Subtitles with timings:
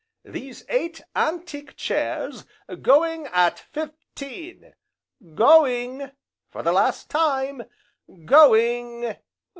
[0.25, 2.43] These eight antique chairs,
[2.81, 4.73] going at fifteen!
[5.35, 6.09] going!
[6.49, 7.61] for the last time,
[8.25, 9.15] going!